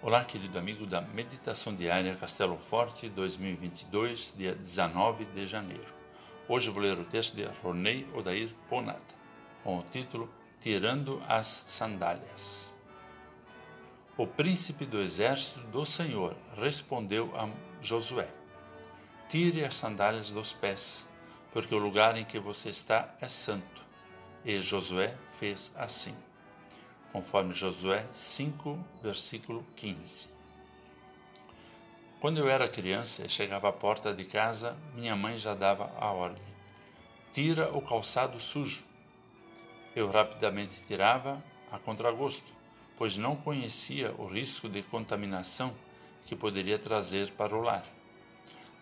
[0.00, 5.92] Olá, querido amigo da Meditação Diária Castelo Forte 2022, dia 19 de janeiro.
[6.48, 9.16] Hoje vou ler o texto de Ronei Odair Ponata,
[9.64, 10.30] com o título
[10.62, 12.72] Tirando as Sandálias.
[14.16, 17.48] O príncipe do exército do Senhor respondeu a
[17.82, 18.30] Josué:
[19.28, 21.08] Tire as sandálias dos pés,
[21.50, 23.82] porque o lugar em que você está é santo.
[24.44, 26.14] E Josué fez assim
[27.12, 30.28] conforme Josué 5, versículo 15.
[32.20, 36.10] Quando eu era criança e chegava à porta de casa, minha mãe já dava a
[36.10, 36.42] ordem:
[37.32, 38.84] tira o calçado sujo.
[39.94, 42.52] Eu rapidamente tirava a contragosto,
[42.96, 45.72] pois não conhecia o risco de contaminação
[46.26, 47.84] que poderia trazer para o lar.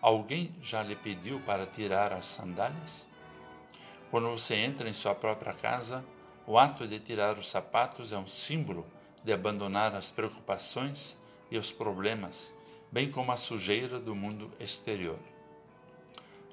[0.01, 3.05] Alguém já lhe pediu para tirar as sandálias?
[4.09, 6.03] Quando você entra em sua própria casa,
[6.47, 8.85] o ato de tirar os sapatos é um símbolo
[9.21, 11.17] de abandonar as preocupações
[11.51, 12.53] e os problemas,
[12.89, 15.19] bem como a sujeira do mundo exterior.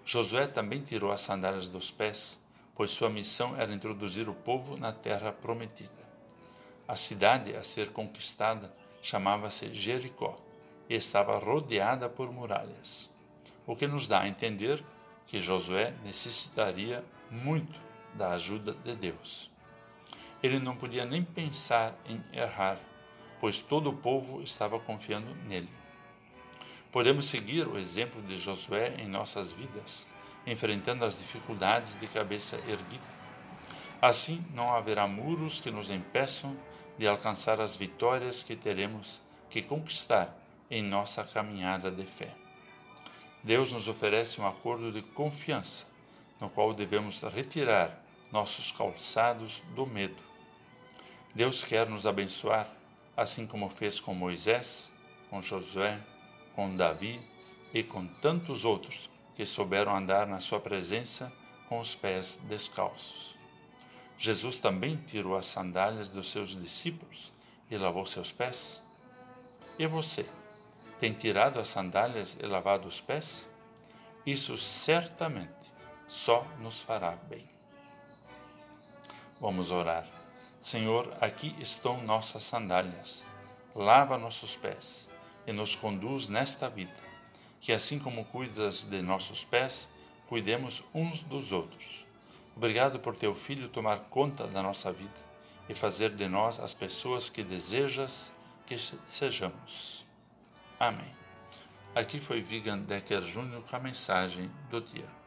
[0.04, 2.40] Josué também tirou as sandálias dos pés,
[2.74, 6.04] pois sua missão era introduzir o povo na terra prometida.
[6.88, 10.36] A cidade a ser conquistada chamava-se Jericó
[10.90, 13.08] e estava rodeada por muralhas,
[13.64, 14.84] o que nos dá a entender
[15.24, 17.80] que Josué necessitaria muito
[18.14, 19.53] da ajuda de Deus.
[20.44, 22.78] Ele não podia nem pensar em errar,
[23.40, 25.70] pois todo o povo estava confiando nele.
[26.92, 30.06] Podemos seguir o exemplo de Josué em nossas vidas,
[30.46, 33.02] enfrentando as dificuldades de cabeça erguida.
[34.02, 36.54] Assim, não haverá muros que nos impeçam
[36.98, 40.38] de alcançar as vitórias que teremos que conquistar
[40.70, 42.28] em nossa caminhada de fé.
[43.42, 45.86] Deus nos oferece um acordo de confiança,
[46.38, 47.98] no qual devemos retirar
[48.30, 50.33] nossos calçados do medo
[51.34, 52.68] Deus quer nos abençoar,
[53.16, 54.92] assim como fez com Moisés,
[55.28, 56.00] com Josué,
[56.54, 57.20] com Davi
[57.72, 61.32] e com tantos outros que souberam andar na sua presença
[61.68, 63.36] com os pés descalços.
[64.16, 67.32] Jesus também tirou as sandálias dos seus discípulos
[67.68, 68.80] e lavou seus pés.
[69.76, 70.24] E você,
[71.00, 73.48] tem tirado as sandálias e lavado os pés?
[74.24, 75.52] Isso certamente
[76.06, 77.44] só nos fará bem.
[79.40, 80.13] Vamos orar.
[80.64, 83.22] Senhor, aqui estão nossas sandálias.
[83.74, 85.10] Lava nossos pés
[85.46, 86.96] e nos conduz nesta vida.
[87.60, 89.90] Que assim como cuidas de nossos pés,
[90.26, 92.06] cuidemos uns dos outros.
[92.56, 95.12] Obrigado por teu filho tomar conta da nossa vida
[95.68, 98.32] e fazer de nós as pessoas que desejas
[98.64, 100.06] que sejamos.
[100.80, 101.14] Amém.
[101.94, 103.60] Aqui foi Vigan Decker Jr.
[103.68, 105.23] com a mensagem do dia.